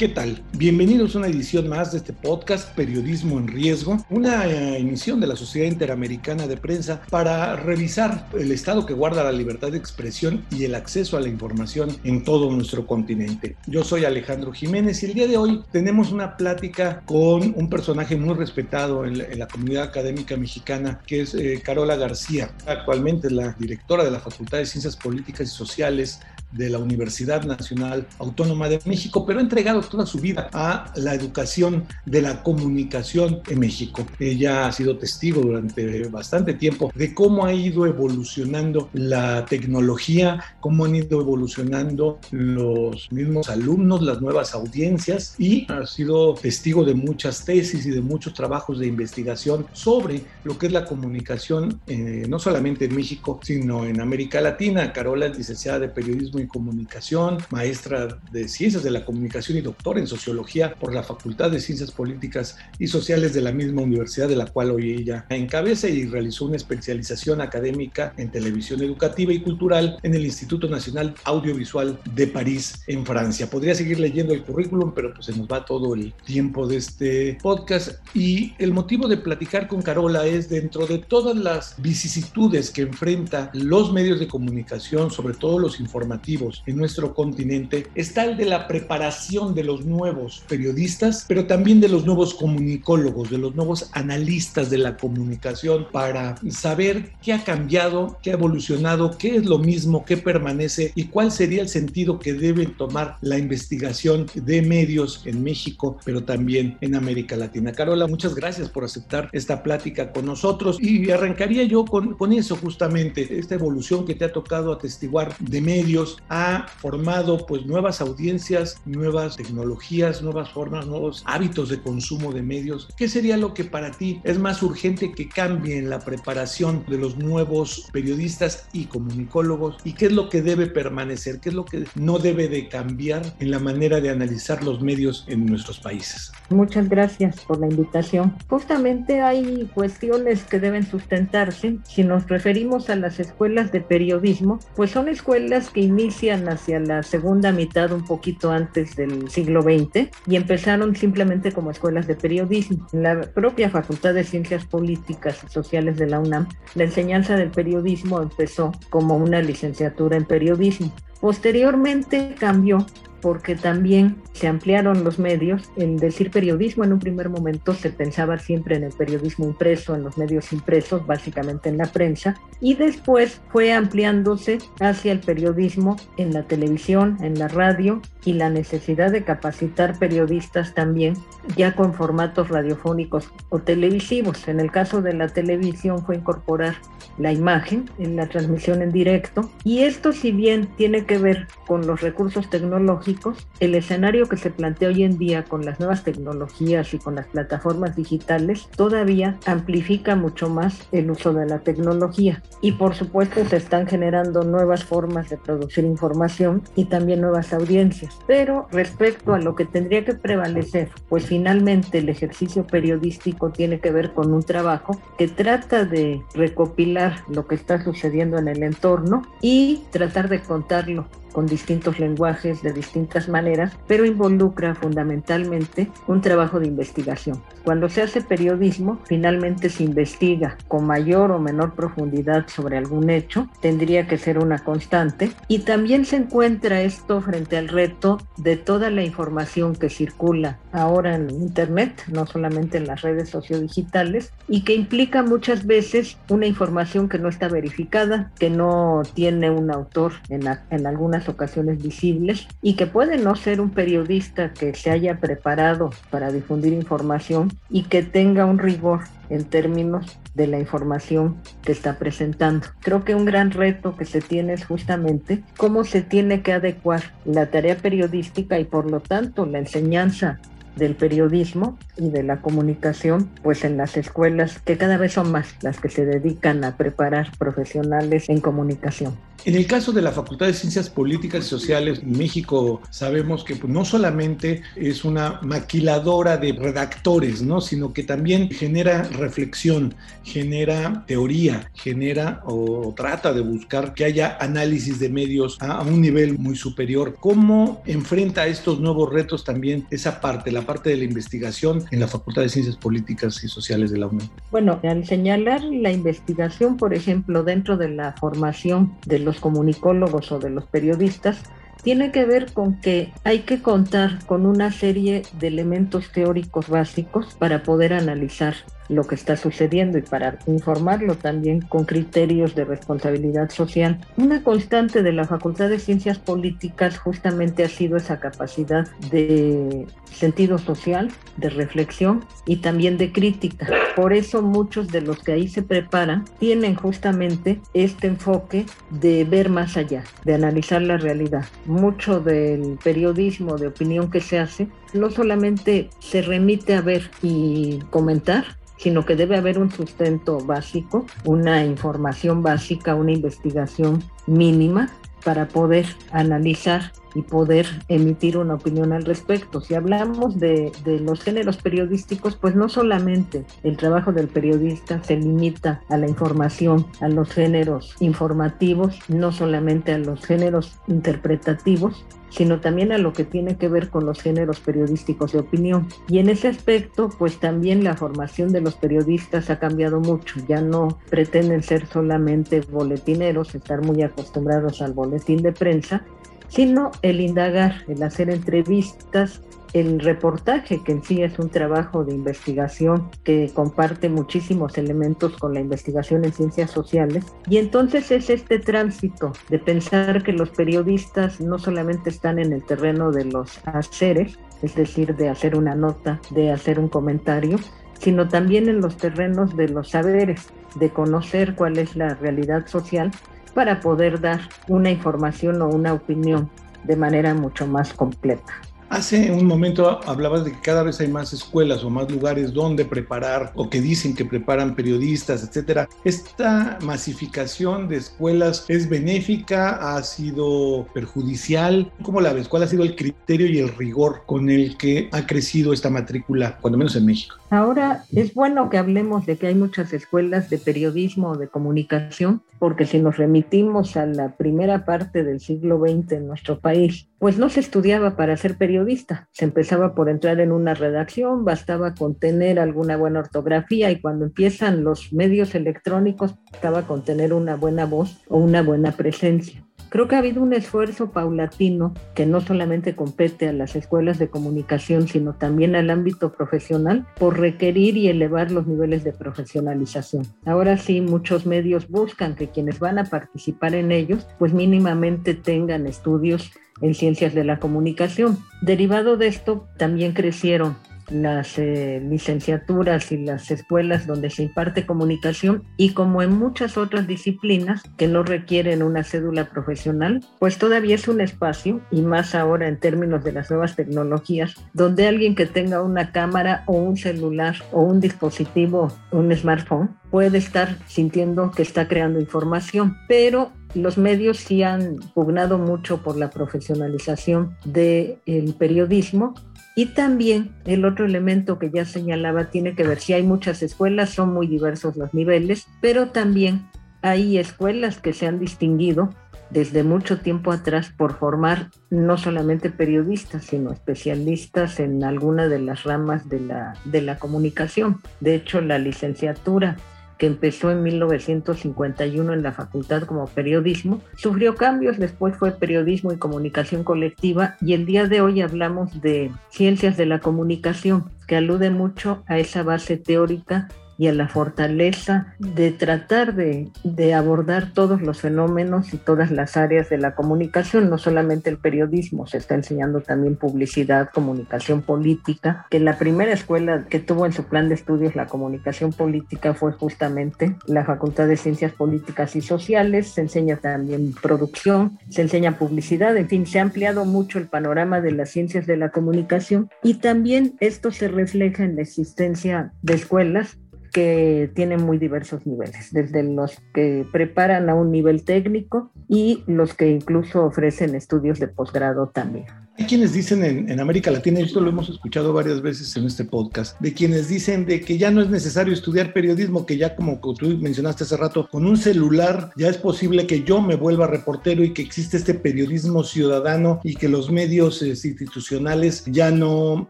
¿Qué 0.00 0.08
tal? 0.08 0.42
Bienvenidos 0.54 1.14
a 1.14 1.18
una 1.18 1.26
edición 1.26 1.68
más 1.68 1.92
de 1.92 1.98
este 1.98 2.14
podcast 2.14 2.74
Periodismo 2.74 3.38
en 3.38 3.48
Riesgo, 3.48 3.98
una 4.08 4.46
eh, 4.46 4.78
emisión 4.78 5.20
de 5.20 5.26
la 5.26 5.36
Sociedad 5.36 5.70
Interamericana 5.70 6.46
de 6.46 6.56
Prensa 6.56 7.02
para 7.10 7.54
revisar 7.56 8.26
el 8.32 8.50
estado 8.50 8.86
que 8.86 8.94
guarda 8.94 9.22
la 9.22 9.30
libertad 9.30 9.72
de 9.72 9.76
expresión 9.76 10.42
y 10.50 10.64
el 10.64 10.74
acceso 10.74 11.18
a 11.18 11.20
la 11.20 11.28
información 11.28 11.94
en 12.02 12.24
todo 12.24 12.50
nuestro 12.50 12.86
continente. 12.86 13.56
Yo 13.66 13.84
soy 13.84 14.06
Alejandro 14.06 14.52
Jiménez 14.52 15.02
y 15.02 15.06
el 15.06 15.12
día 15.12 15.26
de 15.28 15.36
hoy 15.36 15.62
tenemos 15.70 16.12
una 16.12 16.38
plática 16.38 17.02
con 17.04 17.52
un 17.54 17.68
personaje 17.68 18.16
muy 18.16 18.32
respetado 18.32 19.04
en 19.04 19.18
la, 19.18 19.24
en 19.24 19.38
la 19.38 19.48
comunidad 19.48 19.82
académica 19.82 20.34
mexicana, 20.34 21.02
que 21.06 21.20
es 21.20 21.34
eh, 21.34 21.60
Carola 21.62 21.96
García, 21.96 22.52
actualmente 22.64 23.30
la 23.30 23.54
directora 23.58 24.02
de 24.02 24.12
la 24.12 24.20
Facultad 24.20 24.56
de 24.56 24.64
Ciencias 24.64 24.96
Políticas 24.96 25.48
y 25.48 25.54
Sociales 25.54 26.20
de 26.52 26.70
la 26.70 26.78
Universidad 26.78 27.44
Nacional 27.44 28.06
Autónoma 28.18 28.68
de 28.68 28.80
México, 28.84 29.24
pero 29.26 29.38
ha 29.38 29.42
entregado 29.42 29.80
toda 29.80 30.06
su 30.06 30.18
vida 30.18 30.48
a 30.52 30.92
la 30.96 31.14
educación 31.14 31.84
de 32.06 32.22
la 32.22 32.42
comunicación 32.42 33.40
en 33.48 33.60
México. 33.60 34.06
Ella 34.18 34.66
ha 34.66 34.72
sido 34.72 34.98
testigo 34.98 35.40
durante 35.40 36.08
bastante 36.08 36.54
tiempo 36.54 36.90
de 36.94 37.14
cómo 37.14 37.44
ha 37.44 37.52
ido 37.52 37.86
evolucionando 37.86 38.88
la 38.92 39.44
tecnología, 39.46 40.42
cómo 40.60 40.84
han 40.84 40.96
ido 40.96 41.20
evolucionando 41.20 42.18
los 42.30 43.10
mismos 43.12 43.48
alumnos, 43.48 44.02
las 44.02 44.20
nuevas 44.20 44.54
audiencias 44.54 45.34
y 45.38 45.66
ha 45.70 45.86
sido 45.86 46.34
testigo 46.34 46.84
de 46.84 46.94
muchas 46.94 47.44
tesis 47.44 47.86
y 47.86 47.90
de 47.90 48.00
muchos 48.00 48.34
trabajos 48.34 48.78
de 48.78 48.86
investigación 48.86 49.66
sobre 49.72 50.22
lo 50.44 50.58
que 50.58 50.66
es 50.66 50.72
la 50.72 50.84
comunicación, 50.84 51.80
eh, 51.86 52.24
no 52.28 52.38
solamente 52.38 52.86
en 52.86 52.94
México, 52.94 53.40
sino 53.42 53.84
en 53.84 54.00
América 54.00 54.40
Latina. 54.40 54.92
Carola 54.92 55.26
es 55.26 55.38
licenciada 55.38 55.80
de 55.80 55.88
periodismo 55.88 56.39
y 56.40 56.46
comunicación, 56.46 57.38
maestra 57.50 58.20
de 58.32 58.48
ciencias 58.48 58.82
de 58.82 58.90
la 58.90 59.04
comunicación 59.04 59.58
y 59.58 59.60
doctora 59.60 60.00
en 60.00 60.06
sociología 60.06 60.74
por 60.74 60.94
la 60.94 61.02
Facultad 61.02 61.50
de 61.50 61.60
Ciencias 61.60 61.90
Políticas 61.90 62.56
y 62.78 62.86
Sociales 62.86 63.34
de 63.34 63.40
la 63.40 63.52
misma 63.52 63.82
universidad 63.82 64.28
de 64.28 64.36
la 64.36 64.46
cual 64.46 64.70
hoy 64.70 64.92
ella 64.92 65.26
encabeza 65.28 65.88
y 65.88 66.06
realizó 66.06 66.46
una 66.46 66.56
especialización 66.56 67.40
académica 67.40 68.14
en 68.16 68.30
televisión 68.30 68.82
educativa 68.82 69.32
y 69.32 69.40
cultural 69.40 69.98
en 70.02 70.14
el 70.14 70.24
Instituto 70.24 70.68
Nacional 70.68 71.14
Audiovisual 71.24 71.98
de 72.14 72.26
París, 72.26 72.82
en 72.86 73.04
Francia. 73.04 73.48
Podría 73.48 73.74
seguir 73.74 74.00
leyendo 74.00 74.34
el 74.34 74.42
currículum, 74.42 74.92
pero 74.94 75.12
pues 75.12 75.26
se 75.26 75.36
nos 75.36 75.48
va 75.48 75.64
todo 75.64 75.94
el 75.94 76.12
tiempo 76.24 76.66
de 76.66 76.76
este 76.76 77.38
podcast 77.42 77.98
y 78.14 78.54
el 78.58 78.72
motivo 78.72 79.08
de 79.08 79.16
platicar 79.16 79.68
con 79.68 79.82
Carola 79.82 80.26
es 80.26 80.48
dentro 80.48 80.86
de 80.86 80.98
todas 80.98 81.36
las 81.36 81.74
vicisitudes 81.80 82.70
que 82.70 82.82
enfrenta 82.82 83.50
los 83.52 83.92
medios 83.92 84.20
de 84.20 84.28
comunicación, 84.28 85.10
sobre 85.10 85.34
todo 85.34 85.58
los 85.58 85.80
informativos, 85.80 86.29
en 86.66 86.76
nuestro 86.76 87.12
continente 87.12 87.88
está 87.96 88.24
el 88.24 88.36
de 88.36 88.44
la 88.44 88.68
preparación 88.68 89.52
de 89.52 89.64
los 89.64 89.84
nuevos 89.84 90.44
periodistas, 90.48 91.24
pero 91.26 91.46
también 91.46 91.80
de 91.80 91.88
los 91.88 92.06
nuevos 92.06 92.34
comunicólogos, 92.34 93.30
de 93.30 93.38
los 93.38 93.56
nuevos 93.56 93.90
analistas 93.92 94.70
de 94.70 94.78
la 94.78 94.96
comunicación 94.96 95.88
para 95.90 96.36
saber 96.50 97.12
qué 97.20 97.32
ha 97.32 97.42
cambiado, 97.42 98.18
qué 98.22 98.30
ha 98.30 98.34
evolucionado, 98.34 99.18
qué 99.18 99.36
es 99.36 99.44
lo 99.44 99.58
mismo, 99.58 100.04
qué 100.04 100.16
permanece 100.16 100.92
y 100.94 101.06
cuál 101.06 101.32
sería 101.32 101.62
el 101.62 101.68
sentido 101.68 102.20
que 102.20 102.32
debe 102.34 102.66
tomar 102.66 103.16
la 103.22 103.36
investigación 103.36 104.26
de 104.34 104.62
medios 104.62 105.22
en 105.24 105.42
México, 105.42 105.98
pero 106.04 106.22
también 106.22 106.78
en 106.80 106.94
América 106.94 107.36
Latina. 107.36 107.72
Carola, 107.72 108.06
muchas 108.06 108.36
gracias 108.36 108.68
por 108.68 108.84
aceptar 108.84 109.28
esta 109.32 109.64
plática 109.64 110.12
con 110.12 110.26
nosotros 110.26 110.78
y 110.80 111.10
arrancaría 111.10 111.64
yo 111.64 111.84
con, 111.84 112.14
con 112.14 112.32
eso 112.32 112.54
justamente, 112.54 113.38
esta 113.38 113.56
evolución 113.56 114.04
que 114.04 114.14
te 114.14 114.24
ha 114.24 114.32
tocado 114.32 114.72
atestiguar 114.72 115.36
de 115.40 115.60
medios, 115.60 116.18
ha 116.28 116.66
formado 116.78 117.46
pues 117.46 117.66
nuevas 117.66 118.00
audiencias, 118.00 118.80
nuevas 118.84 119.36
tecnologías, 119.36 120.22
nuevas 120.22 120.50
formas, 120.50 120.86
nuevos 120.86 121.22
hábitos 121.26 121.68
de 121.68 121.80
consumo 121.80 122.32
de 122.32 122.42
medios. 122.42 122.88
¿Qué 122.96 123.08
sería 123.08 123.36
lo 123.36 123.54
que 123.54 123.64
para 123.64 123.90
ti 123.90 124.20
es 124.24 124.38
más 124.38 124.62
urgente 124.62 125.12
que 125.12 125.28
cambie 125.28 125.78
en 125.78 125.90
la 125.90 126.00
preparación 126.00 126.84
de 126.88 126.98
los 126.98 127.16
nuevos 127.16 127.88
periodistas 127.92 128.68
y 128.72 128.84
comunicólogos? 128.84 129.78
¿Y 129.84 129.94
qué 129.94 130.06
es 130.06 130.12
lo 130.12 130.28
que 130.28 130.42
debe 130.42 130.66
permanecer? 130.66 131.40
¿Qué 131.40 131.48
es 131.48 131.54
lo 131.54 131.64
que 131.64 131.84
no 131.94 132.18
debe 132.18 132.48
de 132.48 132.68
cambiar 132.68 133.22
en 133.40 133.50
la 133.50 133.58
manera 133.58 134.00
de 134.00 134.10
analizar 134.10 134.62
los 134.62 134.80
medios 134.80 135.24
en 135.28 135.46
nuestros 135.46 135.80
países? 135.80 136.32
Muchas 136.50 136.88
gracias 136.88 137.40
por 137.40 137.60
la 137.60 137.66
invitación. 137.66 138.36
Justamente 138.48 139.20
hay 139.20 139.68
cuestiones 139.74 140.44
que 140.44 140.60
deben 140.60 140.86
sustentarse. 140.86 141.78
Si 141.84 142.04
nos 142.04 142.28
referimos 142.28 142.90
a 142.90 142.96
las 142.96 143.20
escuelas 143.20 143.72
de 143.72 143.80
periodismo, 143.80 144.58
pues 144.76 144.90
son 144.90 145.08
escuelas 145.08 145.70
que 145.70 145.80
inician 145.80 146.09
inician 146.10 146.48
hacia 146.48 146.80
la 146.80 147.04
segunda 147.04 147.52
mitad, 147.52 147.92
un 147.92 148.04
poquito 148.04 148.50
antes 148.50 148.96
del 148.96 149.30
siglo 149.30 149.62
XX, 149.62 150.10
y 150.26 150.34
empezaron 150.34 150.96
simplemente 150.96 151.52
como 151.52 151.70
escuelas 151.70 152.08
de 152.08 152.16
periodismo. 152.16 152.84
En 152.92 153.04
la 153.04 153.20
propia 153.20 153.70
Facultad 153.70 154.14
de 154.14 154.24
Ciencias 154.24 154.64
Políticas 154.64 155.40
y 155.46 155.52
Sociales 155.52 155.98
de 155.98 156.08
la 156.08 156.18
UNAM, 156.18 156.48
la 156.74 156.84
enseñanza 156.84 157.36
del 157.36 157.50
periodismo 157.50 158.20
empezó 158.20 158.72
como 158.90 159.16
una 159.16 159.40
licenciatura 159.40 160.16
en 160.16 160.24
periodismo. 160.24 160.92
Posteriormente 161.20 162.34
cambió 162.38 162.86
porque 163.20 163.54
también 163.54 164.16
se 164.32 164.48
ampliaron 164.48 165.04
los 165.04 165.18
medios. 165.18 165.70
En 165.76 165.96
decir 165.96 166.30
periodismo 166.30 166.84
en 166.84 166.92
un 166.92 166.98
primer 166.98 167.28
momento 167.28 167.74
se 167.74 167.90
pensaba 167.90 168.38
siempre 168.38 168.76
en 168.76 168.84
el 168.84 168.92
periodismo 168.92 169.46
impreso, 169.46 169.94
en 169.94 170.02
los 170.02 170.16
medios 170.18 170.52
impresos, 170.52 171.06
básicamente 171.06 171.68
en 171.68 171.78
la 171.78 171.86
prensa, 171.86 172.36
y 172.60 172.74
después 172.74 173.40
fue 173.50 173.72
ampliándose 173.72 174.58
hacia 174.80 175.12
el 175.12 175.20
periodismo 175.20 175.96
en 176.16 176.32
la 176.32 176.44
televisión, 176.44 177.18
en 177.20 177.38
la 177.38 177.48
radio 177.48 178.00
y 178.24 178.34
la 178.34 178.50
necesidad 178.50 179.10
de 179.10 179.24
capacitar 179.24 179.98
periodistas 179.98 180.74
también 180.74 181.14
ya 181.56 181.74
con 181.74 181.94
formatos 181.94 182.48
radiofónicos 182.48 183.30
o 183.48 183.60
televisivos. 183.60 184.46
En 184.48 184.60
el 184.60 184.70
caso 184.70 185.02
de 185.02 185.14
la 185.14 185.28
televisión 185.28 186.04
fue 186.04 186.16
incorporar 186.16 186.76
la 187.18 187.32
imagen 187.32 187.90
en 187.98 188.16
la 188.16 188.28
transmisión 188.28 188.82
en 188.82 188.92
directo 188.92 189.50
y 189.64 189.80
esto 189.80 190.12
si 190.12 190.32
bien 190.32 190.68
tiene 190.76 191.04
que 191.10 191.18
ver 191.18 191.48
con 191.66 191.88
los 191.88 192.02
recursos 192.02 192.48
tecnológicos, 192.50 193.48
el 193.58 193.74
escenario 193.74 194.28
que 194.28 194.36
se 194.36 194.50
plantea 194.50 194.90
hoy 194.90 195.02
en 195.02 195.18
día 195.18 195.42
con 195.42 195.64
las 195.64 195.80
nuevas 195.80 196.04
tecnologías 196.04 196.94
y 196.94 196.98
con 196.98 197.16
las 197.16 197.26
plataformas 197.26 197.96
digitales 197.96 198.68
todavía 198.76 199.36
amplifica 199.44 200.14
mucho 200.14 200.48
más 200.48 200.86
el 200.92 201.10
uso 201.10 201.32
de 201.32 201.46
la 201.46 201.58
tecnología 201.58 202.44
y 202.60 202.72
por 202.72 202.94
supuesto 202.94 203.44
se 203.44 203.56
están 203.56 203.88
generando 203.88 204.44
nuevas 204.44 204.84
formas 204.84 205.28
de 205.30 205.36
producir 205.36 205.84
información 205.84 206.62
y 206.76 206.84
también 206.84 207.22
nuevas 207.22 207.52
audiencias. 207.52 208.16
Pero 208.28 208.68
respecto 208.70 209.34
a 209.34 209.40
lo 209.40 209.56
que 209.56 209.64
tendría 209.64 210.04
que 210.04 210.14
prevalecer, 210.14 210.90
pues 211.08 211.26
finalmente 211.26 211.98
el 211.98 212.08
ejercicio 212.08 212.68
periodístico 212.68 213.50
tiene 213.50 213.80
que 213.80 213.90
ver 213.90 214.12
con 214.12 214.32
un 214.32 214.44
trabajo 214.44 215.00
que 215.18 215.26
trata 215.26 215.84
de 215.84 216.22
recopilar 216.34 217.24
lo 217.28 217.48
que 217.48 217.56
está 217.56 217.82
sucediendo 217.82 218.38
en 218.38 218.46
el 218.46 218.62
entorno 218.62 219.22
y 219.40 219.82
tratar 219.90 220.28
de 220.28 220.40
contarlo 220.40 220.99
Bueno, 221.00 221.19
con 221.32 221.46
distintos 221.46 221.98
lenguajes, 221.98 222.62
de 222.62 222.72
distintas 222.72 223.28
maneras, 223.28 223.76
pero 223.86 224.04
involucra 224.04 224.74
fundamentalmente 224.74 225.90
un 226.06 226.20
trabajo 226.20 226.60
de 226.60 226.66
investigación. 226.66 227.42
Cuando 227.64 227.88
se 227.88 228.02
hace 228.02 228.20
periodismo, 228.20 229.00
finalmente 229.04 229.68
se 229.68 229.84
investiga 229.84 230.56
con 230.68 230.86
mayor 230.86 231.30
o 231.30 231.38
menor 231.38 231.74
profundidad 231.74 232.48
sobre 232.48 232.78
algún 232.78 233.10
hecho, 233.10 233.48
tendría 233.60 234.06
que 234.06 234.18
ser 234.18 234.38
una 234.38 234.58
constante, 234.58 235.32
y 235.48 235.60
también 235.60 236.04
se 236.04 236.16
encuentra 236.16 236.82
esto 236.82 237.20
frente 237.20 237.56
al 237.56 237.68
reto 237.68 238.18
de 238.36 238.56
toda 238.56 238.90
la 238.90 239.02
información 239.02 239.74
que 239.74 239.90
circula 239.90 240.58
ahora 240.72 241.14
en 241.14 241.30
Internet, 241.30 242.02
no 242.10 242.26
solamente 242.26 242.78
en 242.78 242.86
las 242.86 243.02
redes 243.02 243.28
sociodigitales, 243.28 244.32
y 244.48 244.62
que 244.62 244.74
implica 244.74 245.22
muchas 245.22 245.66
veces 245.66 246.18
una 246.28 246.46
información 246.46 247.08
que 247.08 247.18
no 247.18 247.28
está 247.28 247.48
verificada, 247.48 248.30
que 248.38 248.50
no 248.50 249.02
tiene 249.14 249.50
un 249.50 249.70
autor 249.70 250.12
en, 250.28 250.42
en 250.70 250.86
algunas 250.86 251.19
ocasiones 251.28 251.82
visibles 251.82 252.48
y 252.62 252.74
que 252.74 252.86
puede 252.86 253.18
no 253.18 253.36
ser 253.36 253.60
un 253.60 253.70
periodista 253.70 254.52
que 254.52 254.74
se 254.74 254.90
haya 254.90 255.18
preparado 255.18 255.90
para 256.10 256.32
difundir 256.32 256.72
información 256.72 257.52
y 257.68 257.84
que 257.84 258.02
tenga 258.02 258.46
un 258.46 258.58
rigor 258.58 259.00
en 259.28 259.44
términos 259.44 260.18
de 260.34 260.46
la 260.46 260.58
información 260.58 261.36
que 261.62 261.72
está 261.72 261.98
presentando. 261.98 262.66
Creo 262.80 263.04
que 263.04 263.14
un 263.14 263.24
gran 263.24 263.50
reto 263.50 263.96
que 263.96 264.04
se 264.04 264.20
tiene 264.20 264.54
es 264.54 264.64
justamente 264.64 265.42
cómo 265.56 265.84
se 265.84 266.02
tiene 266.02 266.42
que 266.42 266.52
adecuar 266.52 267.02
la 267.24 267.46
tarea 267.46 267.76
periodística 267.76 268.58
y 268.58 268.64
por 268.64 268.90
lo 268.90 269.00
tanto 269.00 269.46
la 269.46 269.58
enseñanza 269.58 270.40
del 270.76 270.94
periodismo 270.94 271.78
y 271.96 272.10
de 272.10 272.22
la 272.22 272.40
comunicación, 272.40 273.28
pues 273.42 273.64
en 273.64 273.76
las 273.76 273.96
escuelas 273.96 274.60
que 274.60 274.78
cada 274.78 274.96
vez 274.96 275.12
son 275.12 275.30
más 275.30 275.54
las 275.62 275.80
que 275.80 275.88
se 275.88 276.04
dedican 276.04 276.64
a 276.64 276.76
preparar 276.76 277.30
profesionales 277.38 278.28
en 278.28 278.40
comunicación. 278.40 279.14
En 279.46 279.54
el 279.54 279.66
caso 279.66 279.92
de 279.92 280.02
la 280.02 280.12
Facultad 280.12 280.46
de 280.46 280.52
Ciencias 280.52 280.90
Políticas 280.90 281.46
y 281.46 281.48
Sociales, 281.48 282.04
México 282.04 282.82
sabemos 282.90 283.42
que 283.42 283.56
pues, 283.56 283.72
no 283.72 283.86
solamente 283.86 284.62
es 284.76 285.02
una 285.02 285.40
maquiladora 285.42 286.36
de 286.36 286.52
redactores, 286.52 287.40
¿no? 287.40 287.62
sino 287.62 287.94
que 287.94 288.02
también 288.02 288.50
genera 288.50 289.04
reflexión, 289.04 289.94
genera 290.24 291.04
teoría, 291.06 291.70
genera 291.74 292.42
o, 292.44 292.92
trata 292.94 293.32
de 293.32 293.40
buscar 293.40 293.94
que 293.94 294.04
haya 294.04 294.36
análisis 294.40 294.98
de 294.98 295.08
medios 295.08 295.56
a, 295.62 295.80
un 295.82 296.02
nivel 296.02 296.38
muy 296.38 296.56
superior. 296.56 297.16
¿Cómo 297.18 297.82
enfrenta 297.86 298.46
estos 298.46 298.78
nuevos 298.78 299.10
retos 299.10 299.44
también 299.44 299.86
esa 299.90 300.20
parte, 300.20 300.52
la 300.52 300.62
parte 300.62 300.90
de 300.90 300.98
la 300.98 301.04
investigación 301.04 301.84
en 301.90 302.00
la 302.00 302.08
Facultad 302.08 302.42
de 302.42 302.50
Ciencias 302.50 302.76
Políticas 302.76 303.42
y 303.42 303.48
Sociales 303.48 303.90
de 303.90 303.98
la 303.98 304.08
UNED? 304.08 304.24
Bueno, 304.50 304.78
al 304.82 305.06
señalar 305.06 305.62
la 305.62 305.90
investigación, 305.90 306.76
por 306.76 306.92
ejemplo, 306.92 307.42
dentro 307.42 307.78
de 307.78 307.88
la 307.88 308.12
formación 308.20 308.92
de 309.06 309.18
los 309.18 309.29
comunicólogos 309.38 310.32
o 310.32 310.38
de 310.40 310.50
los 310.50 310.66
periodistas, 310.66 311.42
tiene 311.82 312.10
que 312.10 312.24
ver 312.24 312.52
con 312.52 312.80
que 312.80 313.12
hay 313.24 313.40
que 313.40 313.62
contar 313.62 314.24
con 314.26 314.46
una 314.46 314.72
serie 314.72 315.22
de 315.38 315.46
elementos 315.46 316.10
teóricos 316.10 316.68
básicos 316.68 317.34
para 317.34 317.62
poder 317.62 317.92
analizar 317.92 318.54
lo 318.90 319.04
que 319.06 319.14
está 319.14 319.36
sucediendo 319.36 319.96
y 319.98 320.02
para 320.02 320.38
informarlo 320.46 321.14
también 321.14 321.60
con 321.60 321.84
criterios 321.84 322.54
de 322.54 322.64
responsabilidad 322.64 323.48
social. 323.50 324.00
Una 324.16 324.42
constante 324.42 325.02
de 325.02 325.12
la 325.12 325.24
Facultad 325.24 325.68
de 325.68 325.78
Ciencias 325.78 326.18
Políticas 326.18 326.98
justamente 326.98 327.64
ha 327.64 327.68
sido 327.68 327.96
esa 327.96 328.18
capacidad 328.18 328.88
de 329.10 329.86
sentido 330.10 330.58
social, 330.58 331.08
de 331.36 331.50
reflexión 331.50 332.24
y 332.46 332.56
también 332.56 332.98
de 332.98 333.12
crítica. 333.12 333.68
Por 333.94 334.12
eso 334.12 334.42
muchos 334.42 334.88
de 334.88 335.02
los 335.02 335.20
que 335.20 335.32
ahí 335.32 335.48
se 335.48 335.62
preparan 335.62 336.24
tienen 336.40 336.74
justamente 336.74 337.60
este 337.74 338.08
enfoque 338.08 338.66
de 338.90 339.24
ver 339.24 339.50
más 339.50 339.76
allá, 339.76 340.02
de 340.24 340.34
analizar 340.34 340.82
la 340.82 340.96
realidad. 340.96 341.44
Mucho 341.64 342.20
del 342.20 342.76
periodismo 342.82 343.56
de 343.56 343.68
opinión 343.68 344.10
que 344.10 344.20
se 344.20 344.38
hace 344.38 344.68
no 344.92 345.10
solamente 345.10 345.90
se 346.00 346.22
remite 346.22 346.74
a 346.74 346.80
ver 346.80 347.10
y 347.22 347.78
comentar, 347.90 348.59
sino 348.80 349.04
que 349.04 349.14
debe 349.14 349.36
haber 349.36 349.58
un 349.58 349.70
sustento 349.70 350.38
básico, 350.38 351.04
una 351.24 351.64
información 351.64 352.42
básica, 352.42 352.94
una 352.94 353.12
investigación 353.12 354.02
mínima 354.26 354.88
para 355.22 355.48
poder 355.48 355.84
analizar 356.12 356.92
y 357.14 357.20
poder 357.20 357.66
emitir 357.88 358.38
una 358.38 358.54
opinión 358.54 358.92
al 358.94 359.04
respecto. 359.04 359.60
Si 359.60 359.74
hablamos 359.74 360.38
de, 360.38 360.72
de, 360.84 360.98
los 361.00 361.20
géneros 361.20 361.58
periodísticos, 361.58 362.36
pues 362.36 362.54
no 362.54 362.70
solamente 362.70 363.44
el 363.64 363.76
trabajo 363.76 364.12
del 364.12 364.28
periodista 364.28 365.02
se 365.02 365.16
limita 365.16 365.82
a 365.90 365.98
la 365.98 366.08
información, 366.08 366.86
a 367.00 367.08
los 367.08 367.30
géneros 367.32 367.96
informativos, 368.00 368.98
no 369.08 369.30
solamente 369.30 369.92
a 369.92 369.98
los 369.98 370.24
géneros 370.24 370.80
interpretativos, 370.86 372.06
sino 372.30 372.60
también 372.60 372.92
a 372.92 372.98
lo 372.98 373.12
que 373.12 373.24
tiene 373.24 373.56
que 373.56 373.68
ver 373.68 373.90
con 373.90 374.06
los 374.06 374.22
géneros 374.22 374.60
periodísticos 374.60 375.32
de 375.32 375.40
opinión. 375.40 375.88
Y 376.08 376.18
en 376.18 376.28
ese 376.28 376.48
aspecto, 376.48 377.10
pues 377.18 377.38
también 377.38 377.84
la 377.84 377.96
formación 377.96 378.52
de 378.52 378.60
los 378.60 378.74
periodistas 378.74 379.50
ha 379.50 379.58
cambiado 379.58 380.00
mucho. 380.00 380.40
Ya 380.48 380.60
no 380.60 380.98
pretenden 381.10 381.62
ser 381.62 381.86
solamente 381.86 382.60
boletineros, 382.60 383.54
estar 383.54 383.82
muy 383.84 384.02
acostumbrados 384.02 384.80
al 384.80 384.92
boletín 384.92 385.42
de 385.42 385.52
prensa, 385.52 386.04
sino 386.48 386.90
el 387.02 387.20
indagar, 387.20 387.84
el 387.88 388.02
hacer 388.02 388.30
entrevistas, 388.30 389.42
el 389.72 390.00
reportaje, 390.00 390.82
que 390.82 390.92
en 390.92 391.02
sí 391.02 391.22
es 391.22 391.38
un 391.38 391.48
trabajo 391.48 392.04
de 392.04 392.14
investigación 392.14 393.10
que 393.24 393.50
comparte 393.54 394.08
muchísimos 394.08 394.76
elementos 394.78 395.36
con 395.36 395.54
la 395.54 395.60
investigación 395.60 396.24
en 396.24 396.32
ciencias 396.32 396.70
sociales. 396.70 397.24
Y 397.48 397.58
entonces 397.58 398.10
es 398.10 398.30
este 398.30 398.58
tránsito 398.58 399.32
de 399.48 399.58
pensar 399.58 400.22
que 400.22 400.32
los 400.32 400.50
periodistas 400.50 401.40
no 401.40 401.58
solamente 401.58 402.10
están 402.10 402.38
en 402.38 402.52
el 402.52 402.64
terreno 402.64 403.12
de 403.12 403.24
los 403.26 403.60
haceres, 403.66 404.38
es 404.62 404.74
decir, 404.74 405.16
de 405.16 405.28
hacer 405.28 405.56
una 405.56 405.74
nota, 405.74 406.20
de 406.30 406.50
hacer 406.50 406.78
un 406.78 406.88
comentario, 406.88 407.58
sino 407.98 408.28
también 408.28 408.68
en 408.68 408.80
los 408.80 408.96
terrenos 408.96 409.56
de 409.56 409.68
los 409.68 409.90
saberes, 409.90 410.48
de 410.74 410.90
conocer 410.90 411.54
cuál 411.54 411.78
es 411.78 411.96
la 411.96 412.14
realidad 412.14 412.66
social 412.66 413.10
para 413.54 413.80
poder 413.80 414.20
dar 414.20 414.40
una 414.68 414.90
información 414.90 415.60
o 415.62 415.68
una 415.68 415.92
opinión 415.92 416.50
de 416.84 416.96
manera 416.96 417.34
mucho 417.34 417.66
más 417.66 417.92
completa. 417.92 418.52
Hace 418.90 419.30
un 419.30 419.46
momento 419.46 420.00
hablabas 420.04 420.44
de 420.44 420.50
que 420.50 420.60
cada 420.60 420.82
vez 420.82 421.00
hay 421.00 421.06
más 421.06 421.32
escuelas 421.32 421.84
o 421.84 421.90
más 421.90 422.10
lugares 422.10 422.52
donde 422.52 422.84
preparar 422.84 423.52
o 423.54 423.70
que 423.70 423.80
dicen 423.80 424.16
que 424.16 424.24
preparan 424.24 424.74
periodistas, 424.74 425.44
etcétera. 425.44 425.88
¿Esta 426.04 426.76
masificación 426.82 427.86
de 427.86 427.98
escuelas 427.98 428.64
es 428.66 428.88
benéfica? 428.88 429.94
¿Ha 429.94 430.02
sido 430.02 430.88
perjudicial? 430.92 431.92
¿Cómo 432.02 432.20
la 432.20 432.32
ves? 432.32 432.48
¿Cuál 432.48 432.64
ha 432.64 432.66
sido 432.66 432.82
el 432.82 432.96
criterio 432.96 433.46
y 433.46 433.58
el 433.58 433.76
rigor 433.76 434.22
con 434.26 434.50
el 434.50 434.76
que 434.76 435.08
ha 435.12 435.24
crecido 435.24 435.72
esta 435.72 435.88
matrícula, 435.88 436.58
cuando 436.60 436.76
menos 436.76 436.96
en 436.96 437.06
México? 437.06 437.39
Ahora 437.52 438.04
es 438.12 438.32
bueno 438.32 438.70
que 438.70 438.78
hablemos 438.78 439.26
de 439.26 439.36
que 439.36 439.48
hay 439.48 439.56
muchas 439.56 439.92
escuelas 439.92 440.50
de 440.50 440.58
periodismo 440.58 441.30
o 441.30 441.36
de 441.36 441.48
comunicación, 441.48 442.42
porque 442.60 442.86
si 442.86 443.00
nos 443.00 443.16
remitimos 443.16 443.96
a 443.96 444.06
la 444.06 444.36
primera 444.36 444.84
parte 444.84 445.24
del 445.24 445.40
siglo 445.40 445.80
XX 445.80 446.12
en 446.12 446.28
nuestro 446.28 446.60
país, 446.60 447.08
pues 447.18 447.38
no 447.38 447.48
se 447.48 447.58
estudiaba 447.58 448.14
para 448.14 448.36
ser 448.36 448.56
periodista. 448.56 449.28
Se 449.32 449.46
empezaba 449.46 449.96
por 449.96 450.08
entrar 450.08 450.38
en 450.38 450.52
una 450.52 450.74
redacción, 450.74 451.44
bastaba 451.44 451.94
con 451.94 452.14
tener 452.14 452.60
alguna 452.60 452.96
buena 452.96 453.18
ortografía 453.18 453.90
y 453.90 454.00
cuando 454.00 454.26
empiezan 454.26 454.84
los 454.84 455.12
medios 455.12 455.56
electrónicos, 455.56 456.36
bastaba 456.52 456.86
con 456.86 457.02
tener 457.02 457.32
una 457.32 457.56
buena 457.56 457.84
voz 457.84 458.22
o 458.28 458.38
una 458.38 458.62
buena 458.62 458.92
presencia. 458.92 459.64
Creo 459.90 460.06
que 460.06 460.14
ha 460.14 460.20
habido 460.20 460.40
un 460.40 460.52
esfuerzo 460.52 461.10
paulatino 461.10 461.94
que 462.14 462.24
no 462.24 462.40
solamente 462.40 462.94
compete 462.94 463.48
a 463.48 463.52
las 463.52 463.74
escuelas 463.74 464.20
de 464.20 464.30
comunicación, 464.30 465.08
sino 465.08 465.34
también 465.34 465.74
al 465.74 465.90
ámbito 465.90 466.32
profesional 466.32 467.06
por 467.18 467.40
requerir 467.40 467.96
y 467.96 468.08
elevar 468.08 468.52
los 468.52 468.68
niveles 468.68 469.02
de 469.02 469.12
profesionalización. 469.12 470.22
Ahora 470.46 470.76
sí, 470.76 471.00
muchos 471.00 471.44
medios 471.44 471.88
buscan 471.88 472.36
que 472.36 472.48
quienes 472.48 472.78
van 472.78 473.00
a 473.00 473.04
participar 473.04 473.74
en 473.74 473.90
ellos, 473.90 474.28
pues 474.38 474.54
mínimamente 474.54 475.34
tengan 475.34 475.88
estudios 475.88 476.52
en 476.80 476.94
ciencias 476.94 477.34
de 477.34 477.42
la 477.42 477.58
comunicación. 477.58 478.38
Derivado 478.62 479.16
de 479.16 479.26
esto, 479.26 479.66
también 479.76 480.12
crecieron 480.12 480.76
las 481.10 481.58
eh, 481.58 482.02
licenciaturas 482.08 483.12
y 483.12 483.18
las 483.18 483.50
escuelas 483.50 484.06
donde 484.06 484.30
se 484.30 484.44
imparte 484.44 484.86
comunicación 484.86 485.64
y 485.76 485.90
como 485.90 486.22
en 486.22 486.32
muchas 486.38 486.76
otras 486.76 487.06
disciplinas 487.06 487.82
que 487.96 488.08
no 488.08 488.22
requieren 488.22 488.82
una 488.82 489.04
cédula 489.04 489.48
profesional, 489.48 490.24
pues 490.38 490.58
todavía 490.58 490.94
es 490.94 491.08
un 491.08 491.20
espacio 491.20 491.80
y 491.90 492.02
más 492.02 492.34
ahora 492.34 492.68
en 492.68 492.78
términos 492.78 493.24
de 493.24 493.32
las 493.32 493.50
nuevas 493.50 493.76
tecnologías, 493.76 494.54
donde 494.72 495.06
alguien 495.06 495.34
que 495.34 495.46
tenga 495.46 495.82
una 495.82 496.12
cámara 496.12 496.64
o 496.66 496.72
un 496.72 496.96
celular 496.96 497.56
o 497.72 497.82
un 497.82 498.00
dispositivo, 498.00 498.92
un 499.10 499.34
smartphone, 499.34 499.90
puede 500.10 500.38
estar 500.38 500.76
sintiendo 500.86 501.50
que 501.50 501.62
está 501.62 501.86
creando 501.88 502.20
información, 502.20 502.96
pero 503.08 503.52
los 503.74 503.98
medios 503.98 504.38
sí 504.38 504.62
han 504.62 504.96
pugnado 505.14 505.58
mucho 505.58 506.02
por 506.02 506.16
la 506.16 506.30
profesionalización 506.30 507.56
del 507.64 508.18
periodismo 508.58 509.34
y 509.80 509.86
también 509.86 510.50
el 510.66 510.84
otro 510.84 511.06
elemento 511.06 511.58
que 511.58 511.70
ya 511.70 511.86
señalaba 511.86 512.50
tiene 512.50 512.74
que 512.74 512.86
ver, 512.86 513.00
si 513.00 513.14
hay 513.14 513.22
muchas 513.22 513.62
escuelas, 513.62 514.10
son 514.10 514.30
muy 514.34 514.46
diversos 514.46 514.94
los 514.98 515.14
niveles, 515.14 515.68
pero 515.80 516.10
también 516.10 516.66
hay 517.00 517.38
escuelas 517.38 517.96
que 517.96 518.12
se 518.12 518.26
han 518.26 518.38
distinguido 518.38 519.08
desde 519.48 519.82
mucho 519.82 520.20
tiempo 520.20 520.52
atrás 520.52 520.92
por 520.94 521.14
formar 521.14 521.70
no 521.88 522.18
solamente 522.18 522.68
periodistas, 522.68 523.46
sino 523.46 523.72
especialistas 523.72 524.80
en 524.80 525.02
alguna 525.02 525.48
de 525.48 525.60
las 525.60 525.84
ramas 525.84 526.28
de 526.28 526.40
la, 526.40 526.74
de 526.84 527.00
la 527.00 527.18
comunicación. 527.18 528.02
De 528.20 528.34
hecho, 528.34 528.60
la 528.60 528.78
licenciatura 528.78 529.78
que 530.20 530.26
empezó 530.26 530.70
en 530.70 530.82
1951 530.82 532.34
en 532.34 532.42
la 532.42 532.52
facultad 532.52 533.04
como 533.04 533.26
periodismo, 533.26 534.02
sufrió 534.16 534.54
cambios, 534.54 534.98
después 534.98 535.34
fue 535.34 535.52
periodismo 535.52 536.12
y 536.12 536.18
comunicación 536.18 536.84
colectiva 536.84 537.56
y 537.62 537.72
el 537.72 537.86
día 537.86 538.06
de 538.06 538.20
hoy 538.20 538.42
hablamos 538.42 539.00
de 539.00 539.32
ciencias 539.48 539.96
de 539.96 540.04
la 540.04 540.18
comunicación, 540.18 541.10
que 541.26 541.36
alude 541.36 541.70
mucho 541.70 542.22
a 542.26 542.38
esa 542.38 542.62
base 542.62 542.98
teórica 542.98 543.68
y 544.00 544.08
a 544.08 544.14
la 544.14 544.28
fortaleza 544.28 545.34
de 545.38 545.72
tratar 545.72 546.34
de, 546.34 546.70
abordar 547.14 547.74
todos 547.74 548.00
los 548.00 548.22
fenómenos 548.22 548.94
y 548.94 548.96
todas 548.96 549.30
las 549.30 549.58
áreas 549.58 549.90
de 549.90 549.98
la 549.98 550.14
comunicación, 550.14 550.88
no 550.88 550.96
solamente 550.96 551.50
el 551.50 551.58
periodismo, 551.58 552.26
se 552.26 552.38
está 552.38 552.54
enseñando 552.54 553.02
también 553.02 553.36
publicidad, 553.36 554.08
comunicación 554.08 554.80
política, 554.80 555.66
que 555.68 555.80
la 555.80 555.98
primera 555.98 556.32
escuela 556.32 556.86
que 556.88 556.98
tuvo 556.98 557.26
en 557.26 557.34
su 557.34 557.44
plan 557.44 557.68
de 557.68 557.74
estudios 557.74 558.16
la 558.16 558.24
comunicación 558.24 558.94
política 558.94 559.52
fue 559.52 559.72
justamente 559.72 560.56
la 560.64 560.86
Facultad 560.86 561.28
de 561.28 561.36
Ciencias 561.36 561.72
Políticas 561.72 562.34
y 562.36 562.40
Sociales, 562.40 563.08
se 563.08 563.20
enseña 563.20 563.56
también 563.56 564.14
producción, 564.14 564.98
se 565.10 565.20
enseña 565.20 565.58
publicidad, 565.58 566.16
en 566.16 566.26
fin, 566.26 566.46
se 566.46 566.58
ha 566.58 566.62
ampliado 566.62 567.04
mucho 567.04 567.38
el 567.38 567.48
panorama 567.48 568.00
de 568.00 568.12
las 568.12 568.30
ciencias 568.30 568.66
de 568.66 568.78
la 568.78 568.88
comunicación. 568.88 569.68
Y 569.82 569.96
también 569.98 570.56
esto 570.60 570.90
se 570.90 571.08
refleja 571.08 571.64
en 571.64 571.76
la 571.76 571.82
existencia 571.82 572.72
de 572.80 572.94
escuelas 572.94 573.58
que 573.90 574.50
tienen 574.54 574.82
muy 574.84 574.98
diversos 574.98 575.46
niveles, 575.46 575.92
desde 575.92 576.22
los 576.22 576.58
que 576.74 577.06
preparan 577.12 577.68
a 577.68 577.74
un 577.74 577.90
nivel 577.90 578.24
técnico 578.24 578.90
y 579.08 579.44
los 579.46 579.74
que 579.74 579.90
incluso 579.90 580.44
ofrecen 580.44 580.94
estudios 580.94 581.38
de 581.38 581.48
posgrado 581.48 582.08
también. 582.08 582.46
Hay 582.78 582.86
quienes 582.86 583.12
dicen 583.12 583.44
en, 583.44 583.80
América 583.80 584.10
Latina, 584.10 584.40
y 584.40 584.44
esto 584.44 584.60
lo 584.60 584.70
hemos 584.70 584.88
escuchado 584.88 585.32
varias 585.32 585.60
veces 585.60 585.94
en 585.96 586.06
este 586.06 586.24
podcast, 586.24 586.80
de 586.80 586.94
quienes 586.94 587.28
dicen 587.28 587.66
de 587.66 587.80
que 587.80 587.98
ya 587.98 588.10
no 588.10 588.22
es 588.22 588.30
necesario 588.30 588.72
estudiar 588.72 589.12
periodismo, 589.12 589.66
que 589.66 589.76
ya 589.76 589.94
como 589.94 590.18
tú 590.20 590.56
mencionaste 590.58 591.04
hace 591.04 591.16
rato, 591.16 591.48
con 591.50 591.66
un 591.66 591.76
celular 591.76 592.50
ya 592.56 592.68
es 592.68 592.78
posible 592.78 593.26
que 593.26 593.42
yo 593.42 593.60
me 593.60 593.76
vuelva 593.76 594.06
reportero 594.06 594.64
y 594.64 594.72
que 594.72 594.82
existe 594.82 595.16
este 595.16 595.34
periodismo 595.34 596.04
ciudadano 596.04 596.80
y 596.82 596.94
que 596.94 597.08
los 597.08 597.30
medios 597.30 597.82
este, 597.82 598.08
institucionales 598.08 599.04
ya 599.06 599.30
no 599.30 599.88